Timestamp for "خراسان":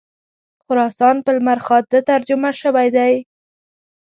0.63-1.15